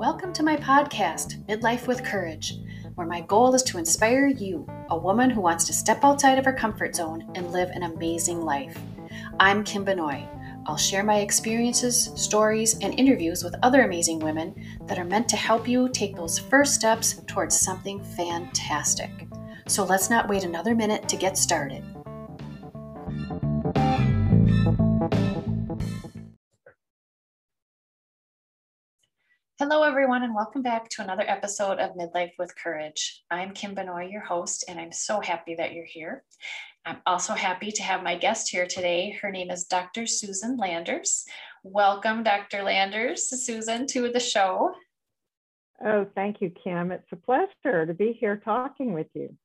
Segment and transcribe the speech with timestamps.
[0.00, 2.54] Welcome to my podcast, Midlife with Courage,
[2.94, 6.46] where my goal is to inspire you, a woman who wants to step outside of
[6.46, 8.78] her comfort zone and live an amazing life.
[9.38, 10.26] I'm Kim Benoit.
[10.64, 14.54] I'll share my experiences, stories, and interviews with other amazing women
[14.86, 19.28] that are meant to help you take those first steps towards something fantastic.
[19.68, 21.84] So let's not wait another minute to get started.
[29.60, 33.22] Hello, everyone, and welcome back to another episode of Midlife with Courage.
[33.30, 36.24] I'm Kim Benoit, your host, and I'm so happy that you're here.
[36.86, 39.18] I'm also happy to have my guest here today.
[39.20, 40.06] Her name is Dr.
[40.06, 41.26] Susan Landers.
[41.62, 42.62] Welcome, Dr.
[42.62, 44.72] Landers, Susan, to the show.
[45.84, 46.90] Oh, thank you, Kim.
[46.90, 49.36] It's a pleasure to be here talking with you.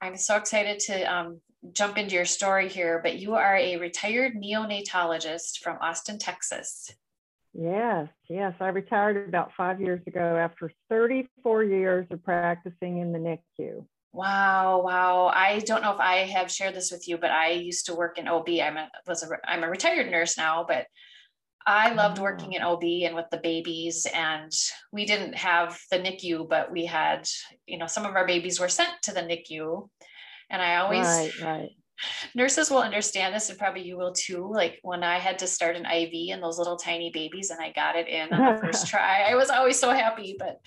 [0.00, 1.40] I'm so excited to um,
[1.72, 6.94] jump into your story here, but you are a retired neonatologist from Austin, Texas.
[7.54, 8.52] Yes, yes.
[8.60, 13.84] I retired about five years ago after 34 years of practicing in the NICU.
[14.12, 15.30] Wow, wow.
[15.32, 18.18] I don't know if I have shared this with you, but I used to work
[18.18, 18.48] in OB.
[18.48, 20.86] I'm a was a I'm a retired nurse now, but
[21.66, 24.06] I loved working in OB and with the babies.
[24.12, 24.52] And
[24.92, 27.26] we didn't have the NICU, but we had,
[27.66, 29.88] you know, some of our babies were sent to the NICU.
[30.50, 31.70] And I always right, right
[32.34, 34.50] nurses will understand this and probably you will too.
[34.52, 37.72] Like when i had to start an iv and those little tiny babies and i
[37.72, 40.60] got it in on the first try i was always so happy but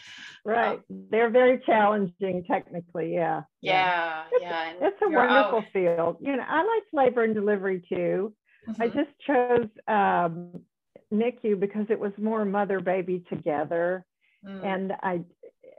[0.45, 0.79] right.
[0.79, 3.41] um, they're very challenging technically yeah.
[3.61, 4.23] Yeah.
[4.39, 5.65] Yeah, it's, it's a wonderful out.
[5.73, 6.17] field.
[6.21, 8.33] You know i like labor and delivery too.
[8.67, 8.81] Mm-hmm.
[8.81, 10.61] i just chose um,
[11.11, 14.05] nicu because it was more mother baby together
[14.45, 14.65] mm.
[14.65, 15.21] and i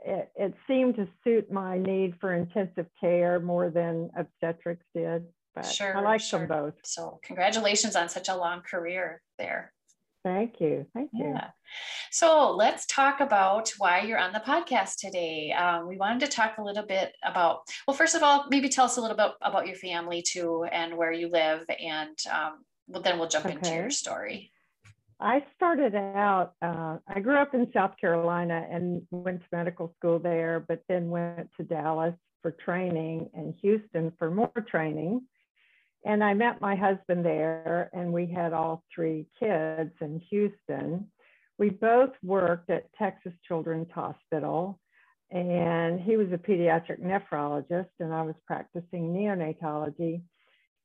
[0.05, 5.65] it, it, seemed to suit my need for intensive care more than obstetrics did but
[5.65, 6.39] sure, I like sure.
[6.39, 6.75] them both.
[6.83, 9.73] So congratulations on such a long career there.
[10.23, 10.85] Thank you.
[10.93, 11.31] Thank you.
[11.33, 11.49] Yeah.
[12.11, 15.53] So let's talk about why you're on the podcast today.
[15.53, 18.85] Um, we wanted to talk a little bit about, well, first of all, maybe tell
[18.85, 21.63] us a little bit about your family too and where you live.
[21.79, 23.55] And um, well, then we'll jump okay.
[23.55, 24.51] into your story.
[25.21, 30.17] I started out, uh, I grew up in South Carolina and went to medical school
[30.19, 35.21] there, but then went to Dallas for training and Houston for more training
[36.05, 41.07] and I met my husband there, and we had all three kids in Houston.
[41.57, 44.79] We both worked at Texas Children's Hospital,
[45.31, 50.21] and he was a pediatric nephrologist, and I was practicing neonatology.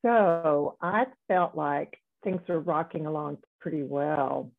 [0.05, 4.51] So I felt like things were rocking along pretty well.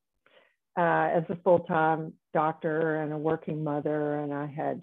[0.78, 4.82] Uh, as a full time doctor and a working mother, and I had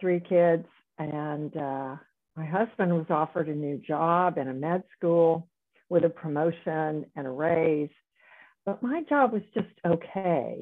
[0.00, 0.66] three kids,
[0.98, 1.96] and uh,
[2.38, 5.48] my husband was offered a new job in a med school
[5.88, 7.90] with a promotion and a raise,
[8.64, 10.60] but my job was just okay.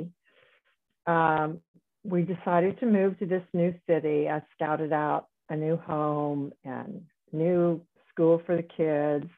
[1.07, 1.59] Um,
[2.03, 4.27] we decided to move to this new city.
[4.27, 9.31] I scouted out a new home and new school for the kids.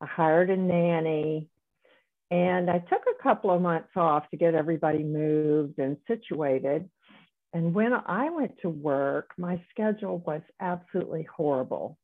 [0.00, 1.50] I hired a nanny
[2.30, 6.88] and I took a couple of months off to get everybody moved and situated.
[7.54, 11.96] And when I went to work, my schedule was absolutely horrible.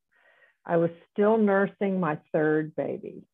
[0.65, 3.25] I was still nursing my third baby.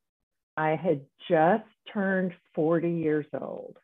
[0.57, 3.77] I had just turned 40 years old.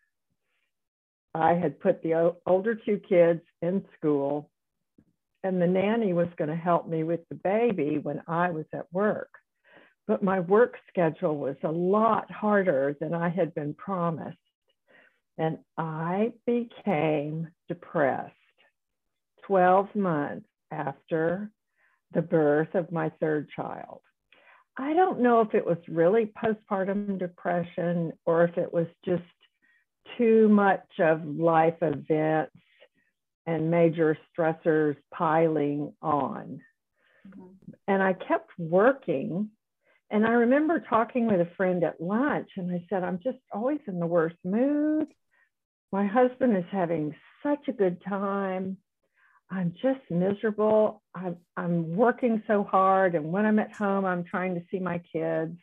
[1.34, 4.50] I had put the older two kids in school,
[5.44, 8.90] and the nanny was going to help me with the baby when I was at
[8.92, 9.30] work.
[10.06, 14.38] But my work schedule was a lot harder than I had been promised
[15.38, 18.34] and I became depressed
[19.46, 21.50] 12 months after
[22.12, 24.00] the birth of my third child.
[24.76, 29.22] I don't know if it was really postpartum depression or if it was just
[30.18, 32.52] too much of life events
[33.46, 36.60] and major stressors piling on.
[37.28, 37.72] Mm-hmm.
[37.88, 39.50] And I kept working.
[40.10, 43.80] And I remember talking with a friend at lunch, and I said, I'm just always
[43.86, 45.08] in the worst mood
[45.92, 48.78] my husband is having such a good time.
[49.50, 51.02] I'm just miserable.
[51.14, 53.14] I'm, I'm working so hard.
[53.14, 55.58] And when I'm at home, I'm trying to see my kids.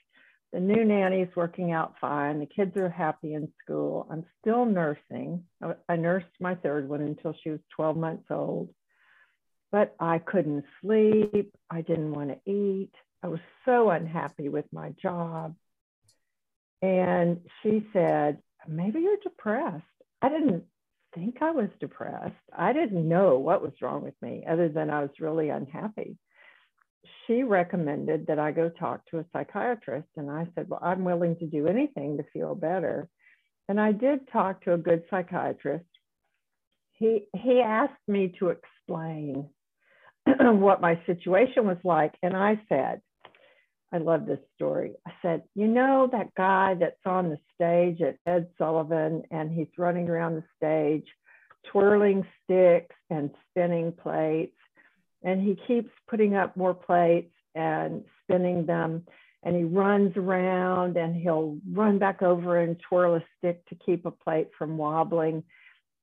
[0.54, 2.40] The new nanny's working out fine.
[2.40, 4.08] The kids are happy in school.
[4.12, 5.44] I'm still nursing.
[5.88, 8.70] I nursed my third one until she was 12 months old.
[9.72, 11.54] But I couldn't sleep.
[11.70, 12.92] I didn't want to eat.
[13.24, 15.56] I was so unhappy with my job.
[16.82, 19.86] And she said, Maybe you're depressed.
[20.22, 20.64] I didn't
[21.16, 22.36] think I was depressed.
[22.56, 26.18] I didn't know what was wrong with me other than I was really unhappy.
[27.26, 30.08] She recommended that I go talk to a psychiatrist.
[30.18, 33.08] And I said, Well, I'm willing to do anything to feel better.
[33.68, 35.86] And I did talk to a good psychiatrist.
[36.94, 39.50] he he asked me to explain
[40.26, 43.02] what my situation was like, and I said,
[43.92, 44.94] I love this story.
[45.08, 49.68] I said, you know that guy that's on the stage at Ed Sullivan, and he's
[49.78, 51.08] running around the stage,
[51.72, 54.56] twirling sticks and spinning plates,
[55.24, 59.04] and he keeps putting up more plates and spinning them
[59.44, 64.06] and he runs around and he'll run back over and twirl a stick to keep
[64.06, 65.44] a plate from wobbling.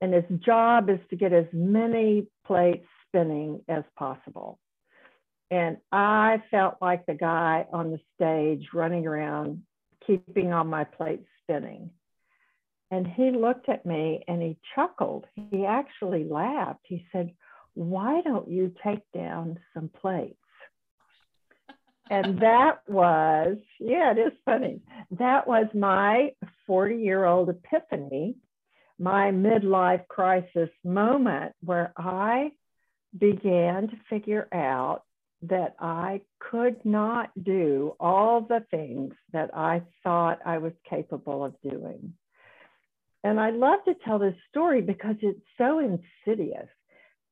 [0.00, 4.58] And his job is to get as many plates spinning as possible.
[5.50, 9.62] And I felt like the guy on the stage running around,
[10.06, 11.90] keeping all my plates spinning.
[12.90, 15.26] And he looked at me and he chuckled.
[15.50, 16.84] He actually laughed.
[16.84, 17.32] He said,
[17.74, 20.36] Why don't you take down some plates?
[22.10, 24.80] and that was, yeah, it is funny.
[25.12, 26.32] That was my
[26.66, 28.36] 40 year old epiphany,
[28.98, 32.52] my midlife crisis moment where I
[33.18, 35.02] began to figure out
[35.42, 41.54] that I could not do all the things that I thought I was capable of
[41.62, 42.14] doing.
[43.22, 46.68] And I love to tell this story because it's so insidious.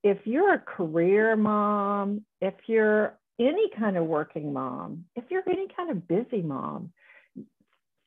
[0.02, 5.68] If you're a career mom, if you're any kind of working mom, if you're any
[5.76, 6.92] kind of busy mom,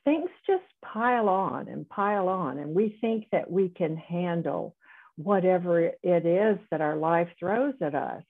[0.05, 2.59] things just pile on and pile on.
[2.59, 4.75] And we think that we can handle
[5.17, 8.23] whatever it is that our life throws at us.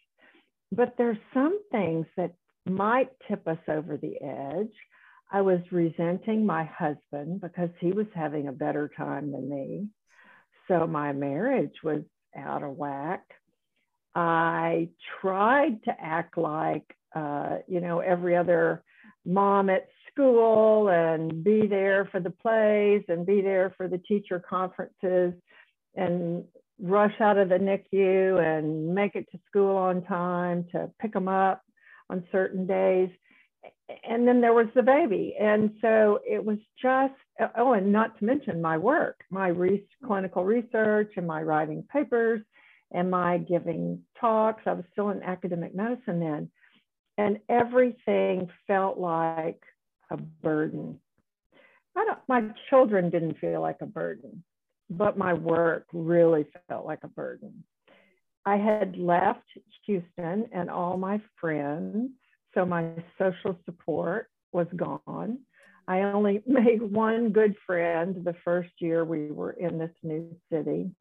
[0.71, 2.33] But there's some things that
[2.65, 4.73] might tip us over the edge.
[5.31, 9.87] I was resenting my husband because he was having a better time than me.
[10.67, 12.01] So my marriage was
[12.35, 13.23] out of whack.
[14.15, 14.89] I
[15.21, 16.83] tried to act like,
[17.15, 18.83] uh, you know, every other
[19.25, 24.43] mom at school and be there for the plays and be there for the teacher
[24.49, 25.33] conferences
[25.95, 26.43] and
[26.79, 31.27] rush out of the NICU and make it to school on time to pick them
[31.27, 31.62] up
[32.09, 33.09] on certain days.
[34.07, 35.35] And then there was the baby.
[35.39, 37.13] And so it was just,
[37.57, 42.41] oh, and not to mention my work, my re- clinical research and my writing papers
[42.94, 44.63] Am I giving talks?
[44.65, 46.50] I was still in academic medicine then.
[47.18, 49.62] And everything felt like
[50.09, 51.00] a burden.
[51.95, 54.44] I don't, my children didn't feel like a burden,
[54.89, 57.63] but my work really felt like a burden.
[58.45, 59.45] I had left
[59.85, 62.11] Houston and all my friends,
[62.53, 65.39] so my social support was gone.
[65.87, 70.91] I only made one good friend the first year we were in this new city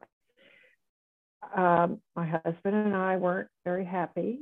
[1.55, 4.41] um, my husband and I weren't very happy.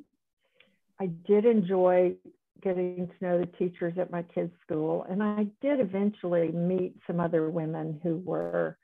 [1.00, 2.16] I did enjoy
[2.62, 7.20] getting to know the teachers at my kids' school, and I did eventually meet some
[7.20, 8.78] other women who were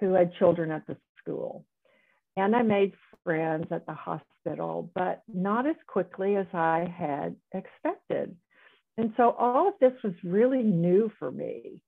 [0.00, 1.64] who had children at the school.
[2.36, 2.92] And I made
[3.24, 8.36] friends at the hospital, but not as quickly as I had expected.
[8.96, 11.82] And so all of this was really new for me.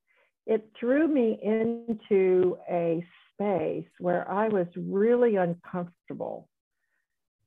[0.47, 6.49] It threw me into a space where I was really uncomfortable.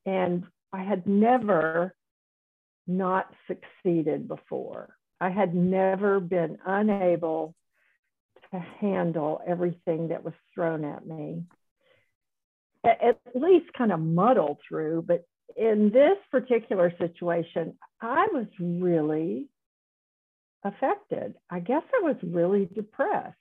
[0.06, 1.94] And I had never
[2.86, 4.96] not succeeded before.
[5.20, 7.54] I had never been unable
[8.54, 11.44] to handle everything that was thrown at me.
[12.84, 15.24] At least kind of muddle through, but
[15.56, 19.48] in this particular situation, I was really
[20.64, 21.34] affected.
[21.50, 23.36] I guess I was really depressed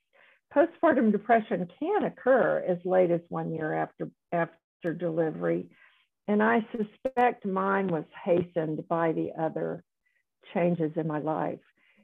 [0.56, 5.68] postpartum depression can occur as late as one year after, after delivery.
[6.28, 9.84] And I suspect mine was hastened by the other
[10.54, 11.60] changes in my life.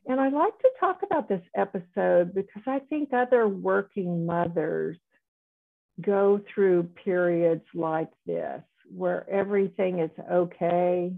[0.09, 4.97] And I like to talk about this episode because I think other working mothers
[6.01, 8.61] go through periods like this
[8.91, 11.13] where everything is okay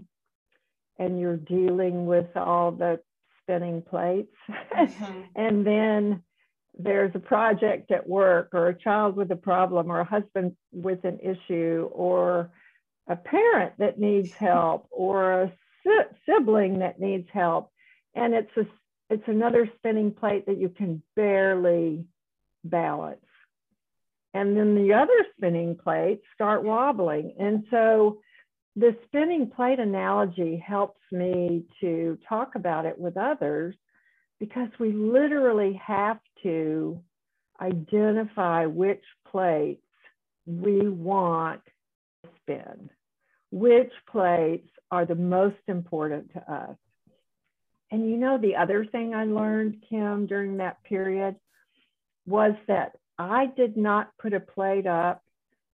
[0.98, 3.00] and you're dealing with all the
[3.40, 4.36] spinning plates.
[4.50, 5.20] Mm-hmm.
[5.36, 6.22] and then
[6.78, 11.02] there's a project at work or a child with a problem or a husband with
[11.04, 12.50] an issue or
[13.08, 17.70] a parent that needs help or a si- sibling that needs help
[18.14, 18.66] and it's a
[19.12, 22.04] it's another spinning plate that you can barely
[22.64, 23.20] balance
[24.34, 28.18] and then the other spinning plates start wobbling and so
[28.76, 33.74] the spinning plate analogy helps me to talk about it with others
[34.40, 36.98] because we literally have to
[37.60, 39.82] identify which plates
[40.46, 41.60] we want
[42.24, 42.90] to spin,
[43.50, 46.76] which plates are the most important to us.
[47.92, 51.36] And you know, the other thing I learned, Kim, during that period
[52.26, 55.22] was that I did not put a plate up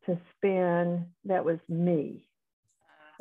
[0.06, 2.28] to spin that was me.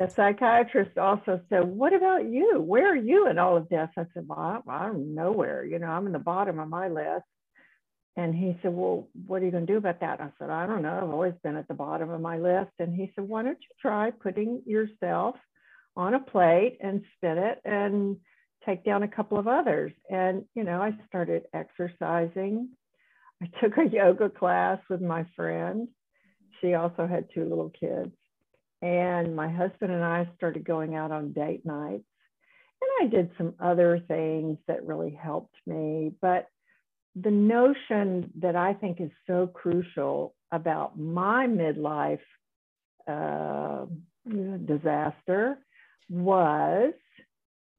[0.00, 2.60] The psychiatrist also said, What about you?
[2.60, 3.88] Where are you in all of this?
[3.96, 5.64] I said, Well, I'm nowhere.
[5.64, 7.24] You know, I'm in the bottom of my list.
[8.16, 10.20] And he said, Well, what are you going to do about that?
[10.20, 10.98] I said, I don't know.
[11.02, 12.72] I've always been at the bottom of my list.
[12.80, 15.36] And he said, Why don't you try putting yourself
[15.96, 18.16] on a plate and spin it and
[18.68, 19.92] take down a couple of others?
[20.10, 22.68] And, you know, I started exercising.
[23.42, 25.88] I took a yoga class with my friend.
[26.60, 28.12] She also had two little kids.
[28.82, 32.04] And my husband and I started going out on date nights.
[32.80, 36.12] And I did some other things that really helped me.
[36.20, 36.46] But
[37.16, 42.20] the notion that I think is so crucial about my midlife
[43.08, 43.86] uh,
[44.64, 45.58] disaster
[46.08, 46.92] was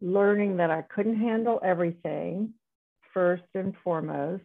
[0.01, 2.53] learning that I couldn't handle everything,
[3.13, 4.43] first and foremost,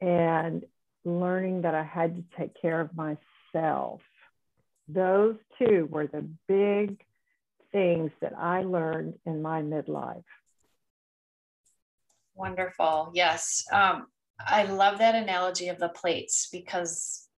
[0.00, 0.64] and
[1.04, 4.00] learning that I had to take care of myself
[4.94, 7.00] those two were the big
[7.72, 10.24] things that I learned in my midlife.
[12.34, 13.12] Wonderful.
[13.14, 13.64] Yes.
[13.72, 14.06] Um,
[14.44, 17.28] I love that analogy of the plates because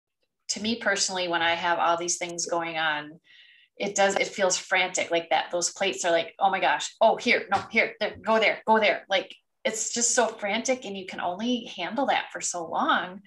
[0.49, 3.21] to me personally, when I have all these things going on,
[3.77, 5.51] it does, it feels frantic like that.
[5.51, 8.79] Those plates are like, oh my gosh, oh, here, no, here, there, go there, go
[8.79, 9.05] there.
[9.09, 13.21] Like it's just so frantic and you can only handle that for so long.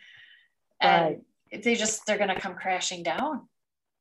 [0.81, 1.21] And
[1.51, 1.63] right.
[1.63, 3.47] they just, they're going to come crashing down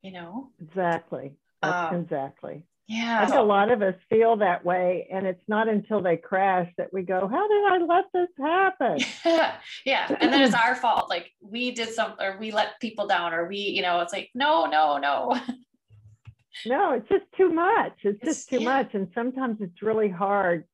[0.05, 0.51] you know?
[0.61, 1.33] Exactly.
[1.63, 2.63] Um, exactly.
[2.87, 3.23] Yeah.
[3.23, 5.09] I think a lot of us feel that way.
[5.11, 8.99] And it's not until they crash that we go, How did I let this happen?
[9.87, 10.15] yeah.
[10.21, 11.09] And then it's our fault.
[11.09, 14.31] Like we did something or we let people down or we, you know, it's like,
[14.35, 15.41] no, no, no.
[16.67, 17.93] no, it's just too much.
[18.03, 18.83] It's, it's just too yeah.
[18.83, 18.95] much.
[18.95, 20.65] And sometimes it's really hard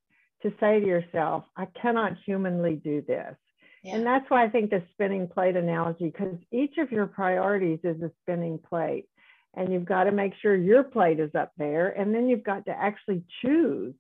[0.42, 3.34] to say to yourself, I cannot humanly do this.
[3.82, 3.96] Yeah.
[3.96, 8.00] And that's why I think the spinning plate analogy, because each of your priorities is
[8.02, 9.06] a spinning plate
[9.54, 12.66] and you've got to make sure your plate is up there and then you've got
[12.66, 13.94] to actually choose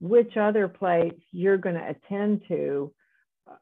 [0.00, 2.92] which other plates you're going to attend to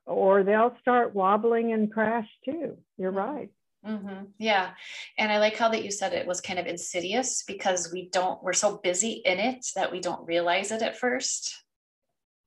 [0.06, 3.18] or they'll start wobbling and crash too you're mm-hmm.
[3.18, 3.50] right
[3.86, 4.24] mm-hmm.
[4.38, 4.70] yeah
[5.18, 8.42] and i like how that you said it was kind of insidious because we don't
[8.42, 11.54] we're so busy in it that we don't realize it at 1st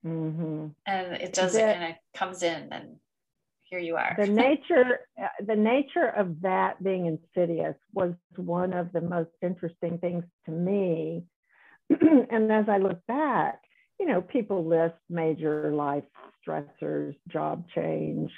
[0.06, 0.68] mm-hmm.
[0.86, 2.96] and it does it kind of comes in and
[3.70, 4.15] here you are.
[4.18, 9.98] the nature, uh, the nature of that being insidious was one of the most interesting
[9.98, 11.24] things to me.
[11.89, 13.60] and as I look back,
[14.00, 16.04] you know, people list major life
[16.46, 18.32] stressors, job change,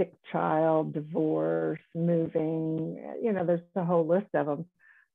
[0.00, 4.64] sick child, divorce, moving, you know, there's a whole list of them.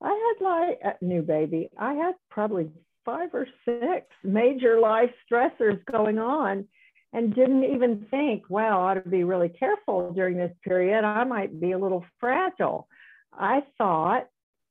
[0.01, 1.69] I had like uh, new baby.
[1.77, 2.69] I had probably
[3.03, 6.67] five or six major life stressors going on
[7.13, 11.03] and didn't even think, wow, I ought to be really careful during this period.
[11.03, 12.87] I might be a little fragile.
[13.33, 14.27] I thought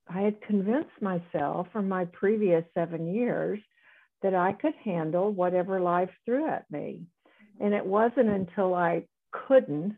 [0.06, 3.58] I had convinced myself from my previous seven years
[4.22, 7.02] that I could handle whatever life threw at me.
[7.60, 9.96] And it wasn't until I couldn't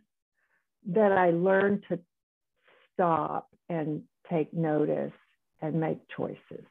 [0.86, 1.98] that I learned to
[2.92, 5.12] stop and take notice
[5.60, 6.66] and make choices.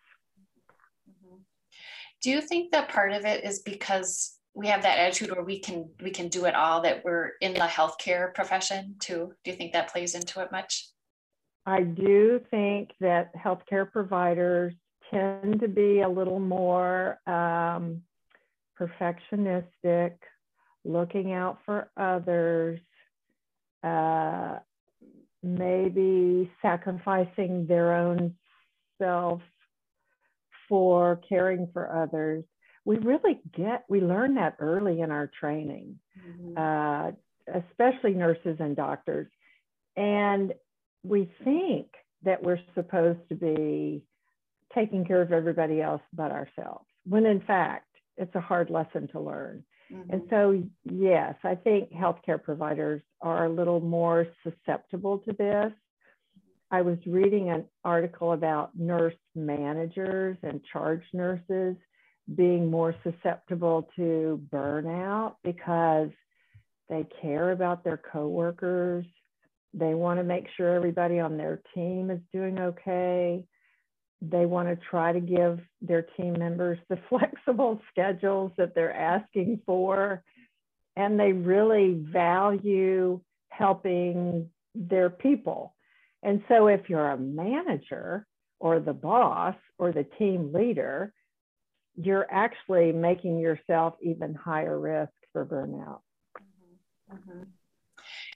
[1.09, 1.37] Mm-hmm.
[2.21, 5.59] Do you think that part of it is because we have that attitude where we
[5.59, 9.57] can we can do it all that we're in the healthcare profession too do you
[9.57, 10.89] think that plays into it much
[11.65, 14.73] i do think that healthcare providers
[15.11, 18.01] tend to be a little more um,
[18.79, 20.13] perfectionistic
[20.83, 22.79] looking out for others
[23.85, 24.59] uh,
[25.43, 28.35] maybe sacrificing their own
[28.97, 29.41] self
[30.67, 32.43] for caring for others.
[32.83, 36.57] We really get we learn that early in our training mm-hmm.
[36.57, 37.11] uh,
[37.53, 39.27] especially nurses and doctors.
[39.95, 40.53] And
[41.03, 41.87] we think
[42.23, 44.03] that we're supposed to be
[44.73, 47.87] taking care of everybody else but ourselves when in fact
[48.17, 50.11] it's a hard lesson to learn mm-hmm.
[50.11, 55.71] and so yes i think healthcare providers are a little more susceptible to this
[56.71, 61.75] i was reading an article about nurse managers and charge nurses
[62.33, 66.09] being more susceptible to burnout because
[66.89, 69.05] they care about their coworkers.
[69.73, 73.45] They want to make sure everybody on their team is doing okay.
[74.21, 79.61] They want to try to give their team members the flexible schedules that they're asking
[79.65, 80.23] for.
[80.95, 83.19] And they really value
[83.49, 85.75] helping their people.
[86.23, 88.25] And so if you're a manager
[88.59, 91.13] or the boss or the team leader,
[91.95, 95.99] you're actually making yourself even higher risk for burnout.
[96.41, 97.15] Mm-hmm.
[97.15, 97.43] Mm-hmm.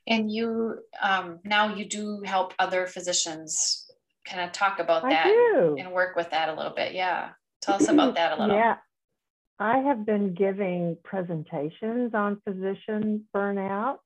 [0.07, 3.88] And you um, now you do help other physicians
[4.29, 5.27] kind of talk about that
[5.77, 6.93] and work with that a little bit.
[6.93, 7.29] Yeah.
[7.61, 8.55] Tell us about that a little.
[8.55, 8.75] Yeah.
[9.59, 13.97] I have been giving presentations on physician burnout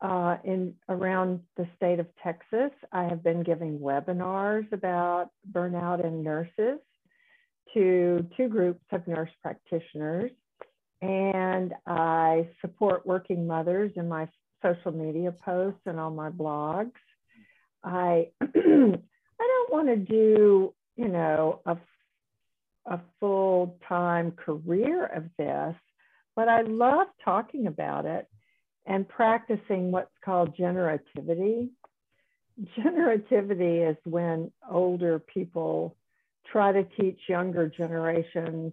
[0.00, 2.72] uh, in around the state of Texas.
[2.92, 6.80] I have been giving webinars about burnout in nurses
[7.74, 10.32] to two groups of nurse practitioners.
[11.02, 14.28] And I support working mothers in my
[14.62, 16.92] social media posts and on my blogs.
[17.84, 18.28] I
[19.40, 21.76] I don't want to do, you know, a
[22.86, 25.74] a full-time career of this,
[26.34, 28.26] but I love talking about it
[28.86, 31.68] and practicing what's called generativity.
[32.76, 35.94] Generativity is when older people
[36.50, 38.72] try to teach younger generations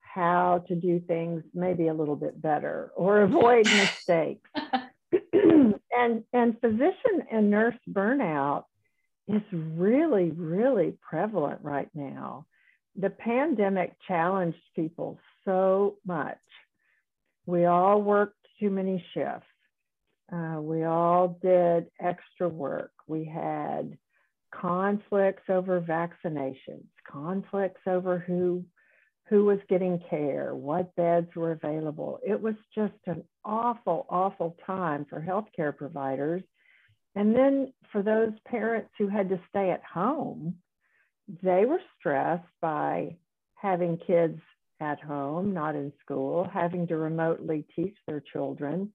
[0.00, 3.66] how to do things maybe a little bit better or avoid
[4.08, 4.50] mistakes.
[5.32, 8.64] and and physician and nurse burnout
[9.28, 12.46] is really really prevalent right now.
[12.96, 16.38] The pandemic challenged people so much.
[17.46, 19.46] We all worked too many shifts.
[20.32, 22.92] Uh, we all did extra work.
[23.06, 23.96] We had
[24.52, 28.64] conflicts over vaccinations, conflicts over who
[29.28, 32.20] who was getting care, what beds were available.
[32.26, 36.42] It was just an awful, awful time for healthcare providers.
[37.14, 40.56] And then for those parents who had to stay at home,
[41.42, 43.16] they were stressed by
[43.54, 44.40] having kids
[44.80, 48.92] at home, not in school, having to remotely teach their children,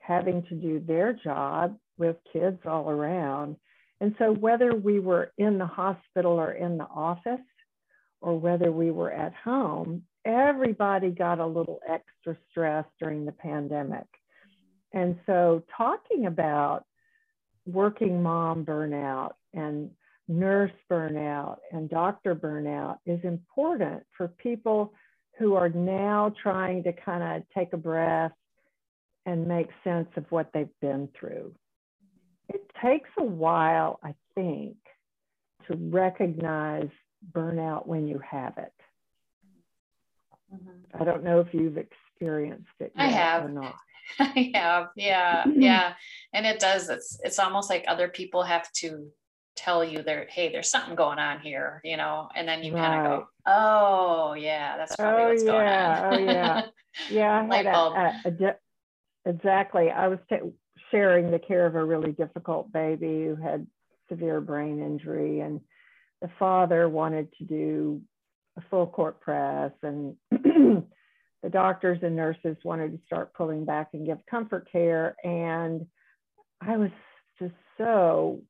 [0.00, 3.56] having to do their job with kids all around.
[4.00, 7.40] And so, whether we were in the hospital or in the office,
[8.20, 14.06] or whether we were at home, everybody got a little extra stress during the pandemic.
[14.92, 16.84] And so, talking about
[17.66, 19.90] working mom burnout and
[20.28, 24.92] nurse burnout and doctor burnout is important for people
[25.38, 28.32] who are now trying to kind of take a breath
[29.26, 31.52] and make sense of what they've been through
[32.48, 34.76] it takes a while, I think,
[35.68, 36.88] to recognize
[37.32, 38.72] burnout when you have it.
[40.54, 41.00] Mm-hmm.
[41.02, 41.78] I don't know if you've
[42.14, 43.50] experienced it I have.
[43.50, 43.74] not.
[44.18, 45.94] I have, yeah, yeah,
[46.32, 46.88] and it does.
[46.88, 49.08] It's it's almost like other people have to
[49.56, 52.86] tell you there, hey, there's something going on here, you know, and then you right.
[52.86, 56.10] kind of go, oh yeah, that's probably oh, what's yeah.
[56.10, 56.28] going on.
[56.28, 56.62] oh yeah,
[57.10, 57.48] yeah.
[57.50, 59.90] I had a, a, a, exactly.
[59.90, 60.52] I was t-
[60.90, 63.66] sharing the care of a really difficult baby who had
[64.08, 65.60] severe brain injury and
[66.20, 68.00] the father wanted to do
[68.56, 70.16] a full court press and
[71.44, 75.86] the doctors and nurses wanted to start pulling back and give comfort care and
[76.60, 76.90] i was
[77.38, 78.40] just so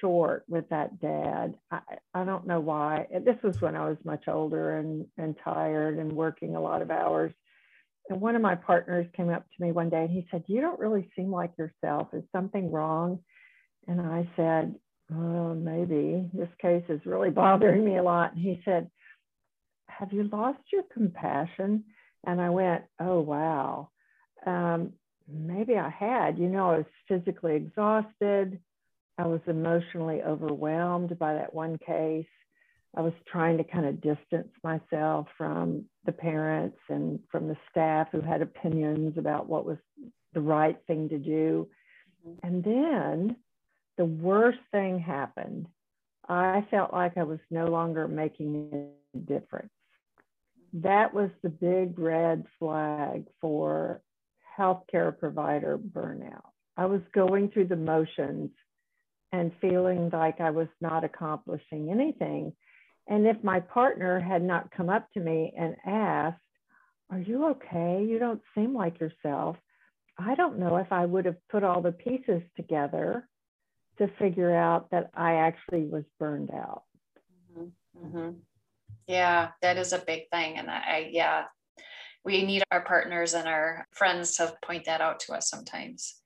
[0.00, 1.80] short with that dad i,
[2.14, 6.12] I don't know why this was when i was much older and, and tired and
[6.12, 7.32] working a lot of hours
[8.08, 10.60] and one of my partners came up to me one day and he said, You
[10.60, 12.08] don't really seem like yourself.
[12.12, 13.20] Is something wrong?
[13.86, 14.74] And I said,
[15.12, 18.32] oh, maybe this case is really bothering me a lot.
[18.34, 18.90] And he said,
[19.98, 21.84] Have you lost your compassion?
[22.24, 23.90] And I went, Oh, wow.
[24.46, 24.92] Um,
[25.28, 26.38] maybe I had.
[26.38, 28.58] You know, I was physically exhausted.
[29.18, 32.26] I was emotionally overwhelmed by that one case.
[32.96, 38.08] I was trying to kind of distance myself from the parents and from the staff
[38.12, 39.78] who had opinions about what was
[40.34, 41.68] the right thing to do.
[42.26, 42.46] Mm-hmm.
[42.46, 43.36] And then
[43.96, 45.66] the worst thing happened.
[46.28, 49.72] I felt like I was no longer making a difference.
[50.72, 54.00] That was the big red flag for
[54.58, 56.50] healthcare provider burnout.
[56.76, 58.50] I was going through the motions
[59.32, 62.52] and feeling like I was not accomplishing anything
[63.08, 66.38] and if my partner had not come up to me and asked,
[67.10, 68.04] Are you okay?
[68.08, 69.56] You don't seem like yourself.
[70.18, 73.28] I don't know if I would have put all the pieces together
[73.98, 76.84] to figure out that I actually was burned out.
[77.58, 78.06] Mm-hmm.
[78.06, 78.30] Mm-hmm.
[79.12, 80.56] Yeah, that is a big thing.
[80.56, 81.44] And I, yeah,
[82.24, 86.16] we need our partners and our friends to point that out to us sometimes.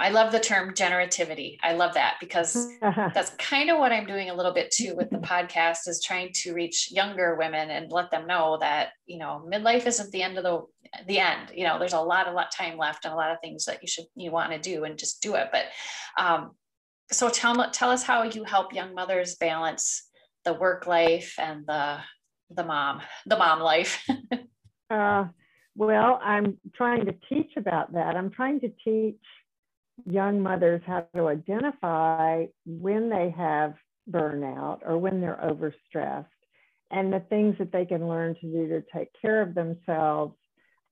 [0.00, 1.58] I love the term generativity.
[1.62, 5.10] I love that because that's kind of what I'm doing a little bit too with
[5.10, 9.46] the podcast is trying to reach younger women and let them know that, you know,
[9.46, 10.62] midlife isn't the end of the
[11.06, 11.50] the end.
[11.54, 13.82] You know, there's a lot, a lot time left and a lot of things that
[13.82, 15.48] you should you want to do and just do it.
[15.52, 15.64] But
[16.16, 16.52] um,
[17.12, 20.07] so tell tell us how you help young mothers balance
[20.48, 21.98] the work life and the
[22.50, 24.02] the mom, the mom life.
[24.90, 25.26] uh,
[25.76, 28.16] well, I'm trying to teach about that.
[28.16, 29.20] I'm trying to teach
[30.06, 33.74] young mothers how to identify when they have
[34.10, 36.24] burnout or when they're overstressed
[36.90, 40.34] and the things that they can learn to do to take care of themselves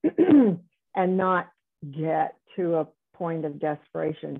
[0.19, 1.47] and not
[1.91, 4.39] get to a point of desperation.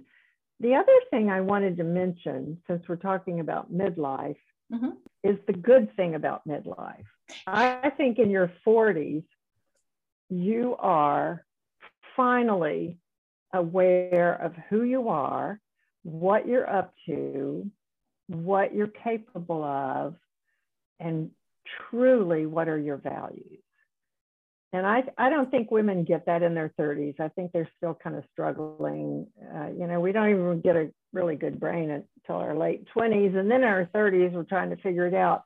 [0.60, 4.36] The other thing I wanted to mention, since we're talking about midlife,
[4.72, 4.90] mm-hmm.
[5.24, 7.06] is the good thing about midlife.
[7.46, 9.24] I think in your 40s,
[10.30, 11.46] you are
[12.16, 12.98] finally
[13.54, 15.60] aware of who you are,
[16.04, 17.70] what you're up to,
[18.28, 20.16] what you're capable of,
[21.00, 21.32] and
[21.90, 23.60] truly what are your values.
[24.74, 27.20] And I, I don't think women get that in their 30s.
[27.20, 29.28] I think they're still kind of struggling.
[29.56, 33.38] Uh, you know, we don't even get a really good brain until our late 20s.
[33.38, 35.44] And then in our 30s, we're trying to figure it out.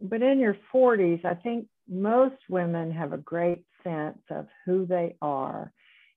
[0.00, 5.16] But in your 40s, I think most women have a great sense of who they
[5.20, 5.70] are.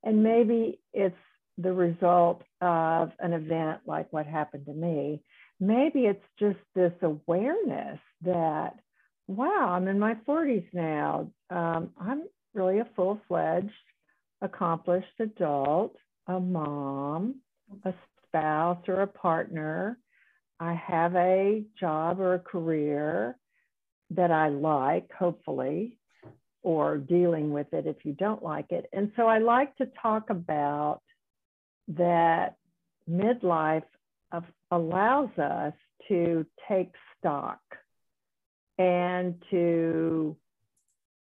[0.03, 1.15] And maybe it's
[1.57, 5.21] the result of an event like what happened to me.
[5.59, 8.75] Maybe it's just this awareness that,
[9.27, 11.31] wow, I'm in my 40s now.
[11.49, 12.23] Um, I'm
[12.55, 13.69] really a full fledged,
[14.41, 15.95] accomplished adult,
[16.27, 17.35] a mom,
[17.83, 17.93] a
[18.27, 19.97] spouse, or a partner.
[20.59, 23.37] I have a job or a career
[24.11, 25.97] that I like, hopefully,
[26.63, 28.87] or dealing with it if you don't like it.
[28.93, 31.01] And so I like to talk about
[31.87, 32.55] that
[33.09, 33.83] midlife
[34.31, 35.73] of, allows us
[36.07, 37.59] to take stock
[38.77, 40.35] and to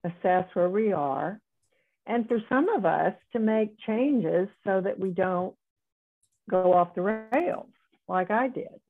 [0.05, 1.41] assess where we are.
[2.07, 5.55] And for some of us, to make changes so that we don't
[6.51, 7.69] go off the rails
[8.09, 8.81] like I did.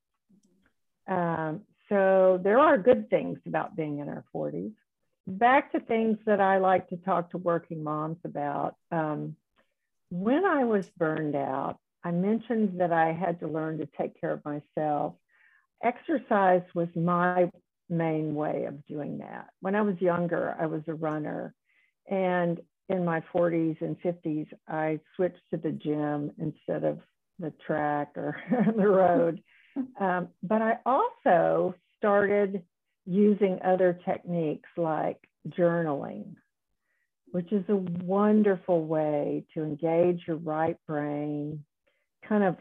[1.06, 4.72] Um, so there are good things about being in our 40s.
[5.26, 8.76] Back to things that I like to talk to working moms about.
[8.90, 9.36] Um,
[10.10, 14.32] when I was burned out, I mentioned that I had to learn to take care
[14.32, 15.14] of myself.
[15.82, 17.50] Exercise was my
[17.90, 19.48] main way of doing that.
[19.60, 21.54] When I was younger, I was a runner.
[22.08, 26.98] And in my 40s and 50s, I switched to the gym instead of
[27.38, 28.36] the track or
[28.76, 29.42] the road.
[30.00, 32.62] Um, but I also started
[33.06, 36.34] using other techniques like journaling
[37.32, 41.64] which is a wonderful way to engage your right brain,
[42.28, 42.56] kind of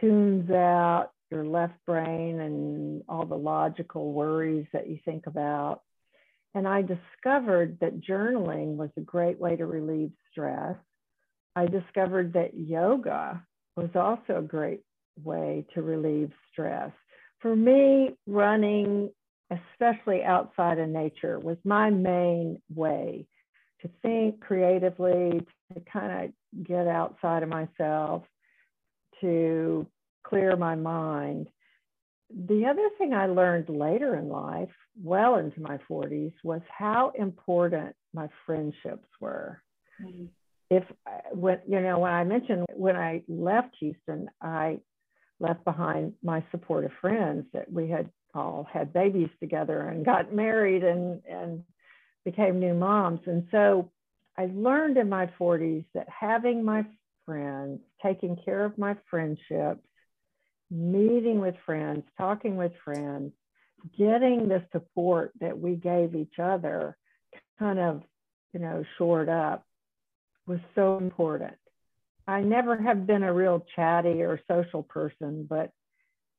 [0.00, 5.82] tunes out your left brain and all the logical worries that you think about.
[6.54, 10.76] And I discovered that journaling was a great way to relieve stress.
[11.54, 13.42] I discovered that yoga
[13.76, 14.80] was also a great
[15.22, 16.92] way to relieve stress.
[17.40, 19.10] For me, running
[19.50, 23.26] especially outside of nature, was my main way
[23.82, 28.22] to think creatively, to kind of get outside of myself,
[29.20, 29.86] to
[30.28, 31.48] clear my mind.
[32.48, 37.94] The other thing I learned later in life, well into my 40s, was how important
[38.12, 39.62] my friendships were.
[40.02, 40.26] Mm-hmm.
[40.68, 40.82] If
[41.32, 44.80] when you know when I mentioned when I left Houston, I
[45.38, 50.84] left behind my supportive friends that we had all had babies together and got married
[50.84, 51.62] and, and
[52.24, 53.20] became new moms.
[53.26, 53.90] And so
[54.36, 56.84] I learned in my 40s that having my
[57.24, 59.85] friends, taking care of my friendships,
[60.70, 63.32] meeting with friends, talking with friends,
[63.96, 66.96] getting the support that we gave each other
[67.58, 68.02] kind of,
[68.52, 69.64] you know, shored up
[70.46, 71.54] was so important.
[72.26, 75.70] I never have been a real chatty or social person, but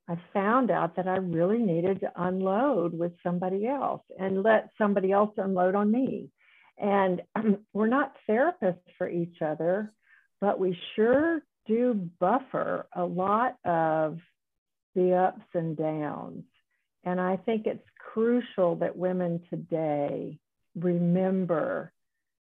[0.10, 5.12] I found out that I really needed to unload with somebody else and let somebody
[5.12, 6.30] else unload on me.
[6.78, 9.94] And um, we're not therapists for each other,
[10.40, 14.20] but we sure do buffer a lot of
[14.96, 16.44] the ups and downs.
[17.04, 20.40] And I think it's crucial that women today
[20.76, 21.92] remember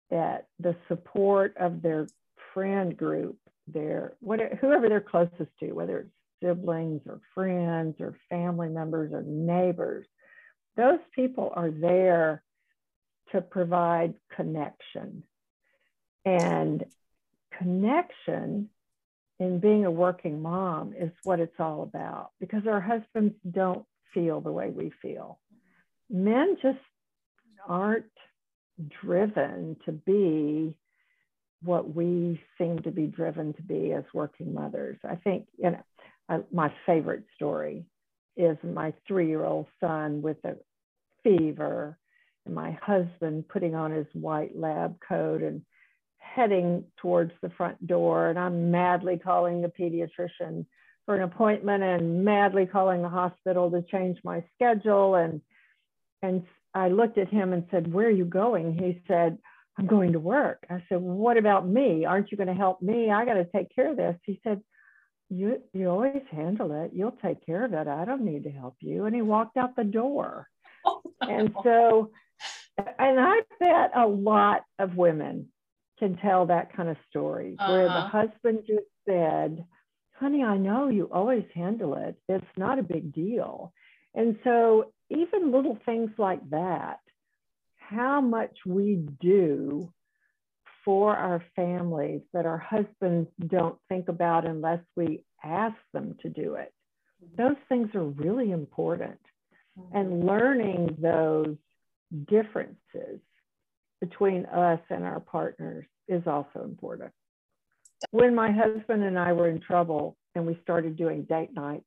[0.09, 2.07] that the support of their
[2.53, 6.09] friend group, their whatever, whoever they're closest to, whether it's
[6.41, 10.05] siblings or friends or family members or neighbors.
[10.77, 12.43] Those people are there
[13.31, 15.23] to provide connection.
[16.25, 16.85] And
[17.57, 18.69] connection
[19.39, 24.39] in being a working mom is what it's all about because our husbands don't feel
[24.39, 25.39] the way we feel.
[26.09, 26.79] Men just
[27.67, 28.05] aren't
[29.01, 30.77] driven to be
[31.63, 34.97] what we seem to be driven to be as working mothers.
[35.03, 35.83] I think, you know,
[36.29, 37.85] uh, my favorite story
[38.37, 40.55] is my three year old son with a
[41.23, 41.97] fever
[42.45, 45.61] and my husband putting on his white lab coat and
[46.33, 50.65] heading towards the front door and I'm madly calling the pediatrician
[51.05, 55.41] for an appointment and madly calling the hospital to change my schedule and
[56.21, 59.37] and I looked at him and said, "Where are you going?" He said,
[59.77, 62.05] "I'm going to work." I said, well, "What about me?
[62.05, 63.11] Aren't you going to help me?
[63.11, 64.61] I got to take care of this." He said,
[65.29, 66.91] "You you always handle it.
[66.93, 67.87] You'll take care of it.
[67.87, 70.49] I don't need to help you." And he walked out the door.
[71.21, 72.11] And so
[72.77, 75.47] and I bet a lot of women
[75.99, 77.71] can tell that kind of story uh-huh.
[77.71, 78.27] where the uh-huh.
[78.27, 79.65] husband just said,
[80.19, 82.15] honey, I know you always handle it.
[82.27, 83.73] It's not a big deal.
[84.13, 86.99] And so, even little things like that,
[87.77, 89.91] how much we do
[90.83, 96.55] for our families that our husbands don't think about unless we ask them to do
[96.55, 96.73] it,
[97.37, 99.19] those things are really important.
[99.93, 100.27] And mm-hmm.
[100.27, 101.57] learning those
[102.29, 103.19] differences
[104.09, 107.11] between us and our partners is also important.
[108.11, 111.85] When my husband and I were in trouble and we started doing date nights,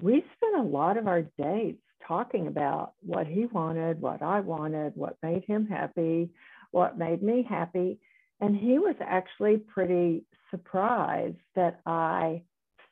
[0.00, 4.96] we spent a lot of our dates talking about what he wanted, what I wanted,
[4.96, 6.30] what made him happy,
[6.70, 7.98] what made me happy.
[8.40, 12.42] And he was actually pretty surprised that I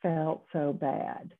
[0.02, 1.32] felt so bad.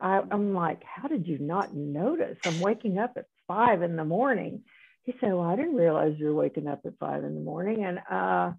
[0.00, 2.38] I, am like, how did you not notice?
[2.44, 4.62] I'm waking up at five in the morning.
[5.10, 7.84] He said, well, I didn't realize you were waking up at five in the morning.
[7.84, 8.52] And uh,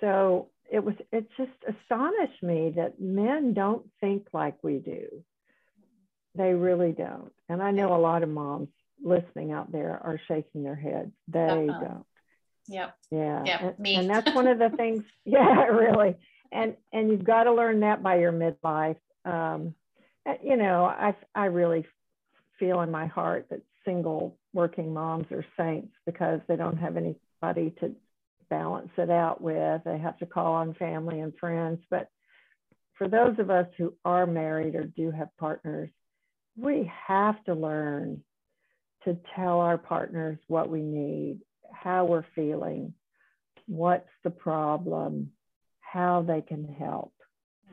[0.00, 5.06] so it was, it just astonished me that men don't think like we do.
[6.34, 7.32] They really don't.
[7.48, 8.68] And I know a lot of moms
[9.02, 11.12] listening out there are shaking their heads.
[11.28, 11.80] They uh-huh.
[11.80, 12.06] don't.
[12.68, 12.94] Yep.
[13.10, 13.42] Yeah.
[13.44, 13.60] Yep.
[13.62, 13.94] And, me.
[13.94, 15.04] and that's one of the things.
[15.24, 16.16] Yeah, really.
[16.52, 18.96] And and you've got to learn that by your midlife.
[19.24, 19.74] Um,
[20.44, 21.86] you know, I I really
[22.58, 27.74] feel in my heart that single working moms are saints because they don't have anybody
[27.80, 27.94] to
[28.48, 29.82] balance it out with.
[29.84, 31.80] They have to call on family and friends.
[31.90, 32.08] But
[32.94, 35.90] for those of us who are married or do have partners,
[36.56, 38.22] we have to learn
[39.04, 41.40] to tell our partners what we need,
[41.72, 42.92] how we're feeling,
[43.66, 45.30] what's the problem,
[45.80, 47.14] how they can help.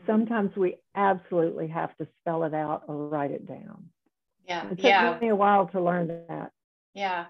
[0.06, 3.90] Sometimes we absolutely have to spell it out or write it down.
[4.48, 4.66] Yeah.
[4.66, 5.18] It took yeah.
[5.20, 6.52] me a while to learn that.
[6.94, 7.26] Yeah.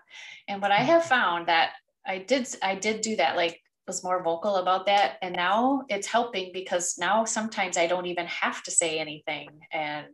[0.48, 1.72] And what I have found that
[2.06, 6.08] I did I did do that like was more vocal about that and now it's
[6.08, 10.14] helping because now sometimes I don't even have to say anything and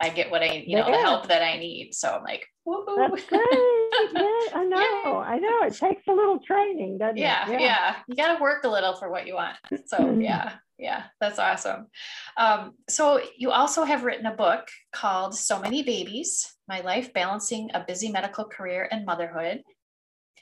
[0.00, 0.96] I get what I you know yeah.
[0.96, 2.96] the help that I need so I'm like Woo-hoo.
[2.96, 3.40] That's great.
[4.12, 5.18] yeah, I know.
[5.18, 5.62] I know.
[5.62, 7.60] It takes a little training, doesn't yeah, it?
[7.60, 7.60] Yeah.
[7.60, 7.96] Yeah.
[8.08, 9.56] You got to work a little for what you want.
[9.86, 10.54] So, yeah.
[10.76, 11.04] Yeah.
[11.20, 11.86] That's awesome.
[12.36, 17.70] Um, so, you also have written a book called So Many Babies My Life Balancing
[17.72, 19.62] a Busy Medical Career and Motherhood.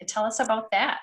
[0.06, 1.02] Tell us about that?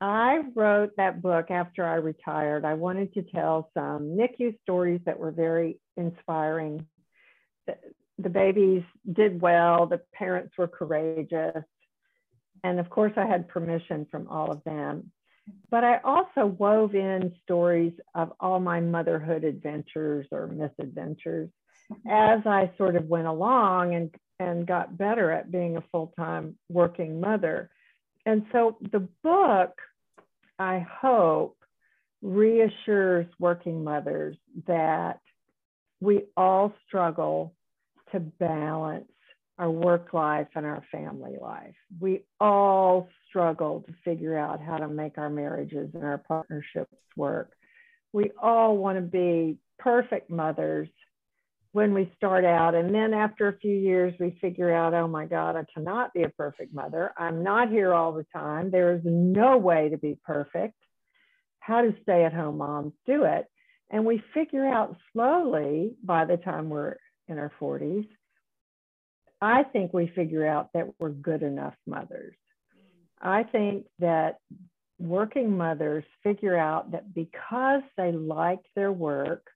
[0.00, 2.64] I wrote that book after I retired.
[2.64, 6.86] I wanted to tell some NICU stories that were very inspiring
[8.18, 11.64] the babies did well, the parents were courageous.
[12.64, 15.12] And of course, I had permission from all of them.
[15.70, 21.50] But I also wove in stories of all my motherhood adventures or misadventures
[22.08, 26.56] as I sort of went along and, and got better at being a full time
[26.68, 27.70] working mother.
[28.24, 29.78] And so the book,
[30.58, 31.56] I hope,
[32.22, 35.20] reassures working mothers that
[36.00, 37.54] we all struggle
[38.16, 39.10] to balance
[39.58, 41.74] our work life and our family life.
[42.00, 47.52] We all struggle to figure out how to make our marriages and our partnerships work.
[48.12, 50.88] We all want to be perfect mothers
[51.72, 52.74] when we start out.
[52.74, 56.22] And then after a few years, we figure out, oh my God, I cannot be
[56.22, 57.12] a perfect mother.
[57.18, 58.70] I'm not here all the time.
[58.70, 60.74] There is no way to be perfect.
[61.60, 63.46] How do stay at home moms do it?
[63.90, 66.96] And we figure out slowly by the time we're
[67.28, 68.06] in our 40s,
[69.40, 72.36] I think we figure out that we're good enough mothers.
[73.20, 74.38] I think that
[74.98, 79.46] working mothers figure out that because they like their work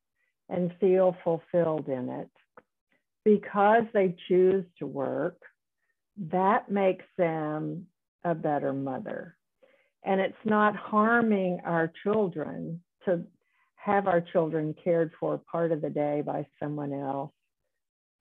[0.49, 2.31] and feel fulfilled in it,
[3.25, 5.39] because they choose to work,
[6.31, 7.87] that makes them
[8.25, 9.37] a better mother.
[10.05, 13.23] And it's not harming our children to
[13.77, 17.33] have our children cared for part of the day by someone else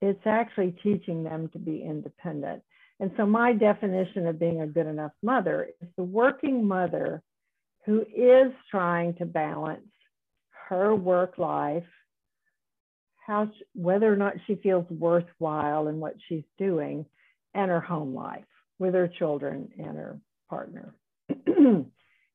[0.00, 2.62] it's actually teaching them to be independent.
[3.00, 7.22] And so, my definition of being a good enough mother is the working mother
[7.86, 9.80] who is trying to balance
[10.68, 11.82] her work life,
[13.26, 17.06] how, whether or not she feels worthwhile in what she's doing,
[17.54, 18.44] and her home life
[18.78, 20.94] with her children and her partner.
[21.46, 21.84] and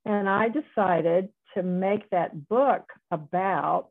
[0.05, 3.89] I decided to make that book about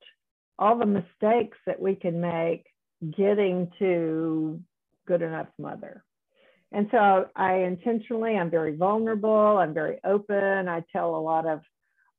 [0.58, 2.66] all the mistakes that we can make
[3.16, 4.60] getting to
[5.06, 6.04] good enough mother.
[6.72, 10.68] And so I intentionally, I'm very vulnerable, I'm very open.
[10.68, 11.60] I tell a lot of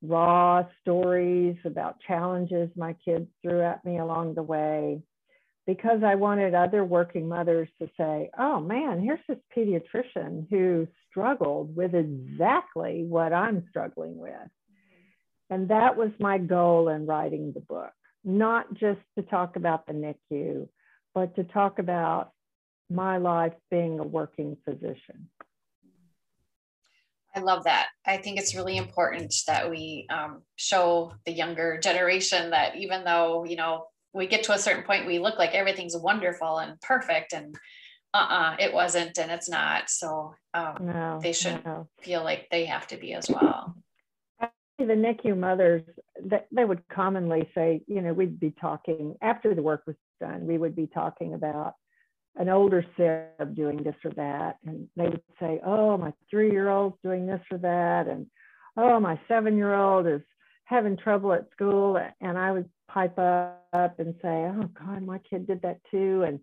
[0.01, 5.01] raw stories about challenges my kids threw at me along the way
[5.67, 11.75] because I wanted other working mothers to say, oh man, here's this pediatrician who struggled
[11.75, 14.31] with exactly what I'm struggling with.
[15.49, 17.93] And that was my goal in writing the book,
[18.23, 20.67] not just to talk about the NICU,
[21.15, 22.31] but to talk about
[22.89, 25.29] my life being a working physician.
[27.33, 27.87] I love that.
[28.05, 33.45] I think it's really important that we um, show the younger generation that even though,
[33.45, 37.33] you know, we get to a certain point, we look like everything's wonderful and perfect
[37.33, 37.55] and
[38.13, 39.89] uh-uh, it wasn't and it's not.
[39.89, 41.89] So um, no, they should no.
[42.01, 43.75] feel like they have to be as well.
[44.77, 45.83] The NICU mothers,
[46.51, 50.57] they would commonly say, you know, we'd be talking after the work was done, we
[50.57, 51.75] would be talking about
[52.37, 54.57] an older sib doing this or that.
[54.65, 58.07] And they would say, oh, my three year old's doing this or that.
[58.07, 58.27] And
[58.77, 60.21] oh, my seven year old is
[60.65, 61.99] having trouble at school.
[62.21, 66.23] And I would pipe up and say, oh, God, my kid did that too.
[66.23, 66.39] And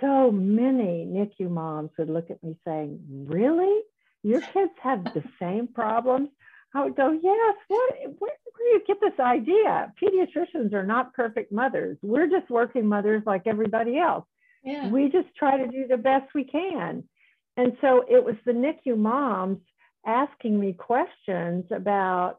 [0.00, 3.80] so many NICU moms would look at me saying, really?
[4.22, 6.30] Your kids have the same problems?
[6.74, 9.92] I would go, yes, what, where, where do you get this idea?
[10.02, 11.98] Pediatricians are not perfect mothers.
[12.02, 14.24] We're just working mothers like everybody else
[14.66, 14.88] yeah.
[14.88, 17.04] we just try to do the best we can.
[17.56, 19.60] And so it was the NICU moms
[20.04, 22.38] asking me questions about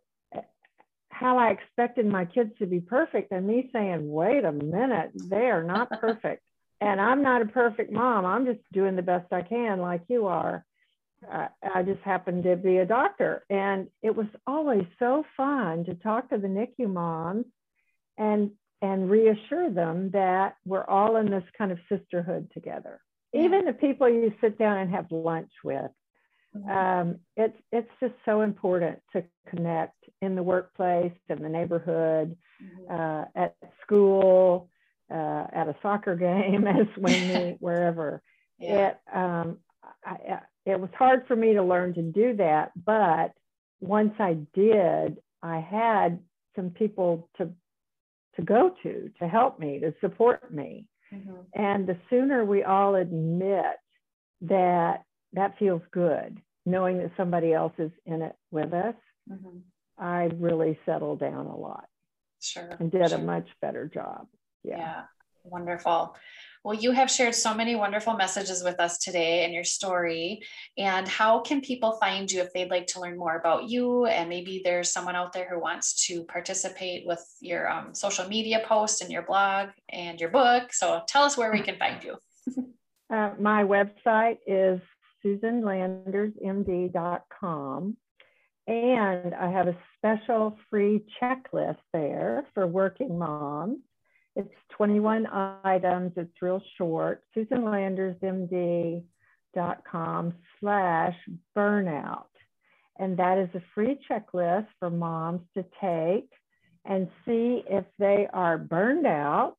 [1.10, 5.49] how I expected my kids to be perfect, and me saying, wait a minute, they
[5.49, 6.43] are not perfect.
[6.80, 8.25] and I'm not a perfect mom.
[8.25, 10.63] I'm just doing the best I can, like you are.
[11.32, 13.43] Uh, I just happened to be a doctor.
[13.49, 17.45] And it was always so fun to talk to the NICU moms
[18.17, 18.51] and
[18.82, 23.01] and reassure them that we're all in this kind of sisterhood together.
[23.34, 23.45] Yeah.
[23.45, 25.89] Even the people you sit down and have lunch with,
[26.56, 26.69] mm-hmm.
[26.69, 32.93] um, it's it's just so important to connect in the workplace, in the neighborhood, mm-hmm.
[32.93, 34.69] uh, at school,
[35.12, 36.15] uh, at a soccer
[36.51, 38.21] game, at a swim meet, wherever.
[38.60, 38.89] Yeah.
[38.89, 39.58] It um,
[40.06, 43.32] I, it was hard for me to learn to do that, but
[43.80, 46.19] once I did, I had
[46.56, 47.49] some people to
[48.36, 51.36] to go to to help me to support me mm-hmm.
[51.53, 53.75] and the sooner we all admit
[54.41, 55.03] that
[55.34, 58.95] that feels good knowing that somebody else is in it with us
[59.32, 59.58] mm-hmm.
[59.97, 61.86] i really settled down a lot
[62.39, 63.17] sure and did sure.
[63.17, 64.27] a much better job
[64.63, 64.77] yeah.
[64.77, 65.01] yeah
[65.43, 66.15] wonderful
[66.67, 70.41] well, you have shared so many wonderful messages with us today and your story.
[70.77, 74.06] And how can people find you if they'd like to learn more about you?
[74.06, 78.65] And maybe there's someone out there who wants to participate with your um, social media
[78.67, 80.73] post and your blog and your book.
[80.73, 82.17] So tell us where we can find you.
[83.15, 84.82] uh, my website is
[85.25, 87.97] susanlandersmd.com.
[88.67, 93.80] And I have a special free checklist there for working moms
[94.38, 95.28] it's 21
[95.63, 96.13] items.
[96.15, 97.23] It's real short.
[97.36, 101.15] SusanLandersMD.com slash
[101.58, 102.28] burnout.
[103.00, 106.30] And that is a free checklist for moms to take
[106.86, 109.56] and see if they are burned out.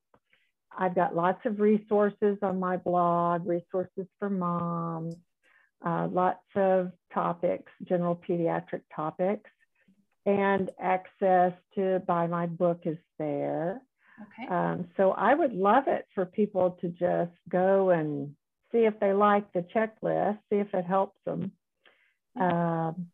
[0.77, 5.17] I've got lots of resources on my blog, resources for moms,
[5.85, 9.51] uh, lots of topics, general pediatric topics,
[10.25, 13.83] and access to buy my book is there.
[14.23, 14.49] Okay.
[14.53, 18.35] Um, so I would love it for people to just go and
[18.73, 21.53] see if they like the checklist, see if it helps them.
[22.39, 23.07] Um,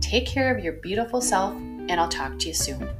[0.00, 2.90] Take care of your beautiful self, and I'll talk to you soon.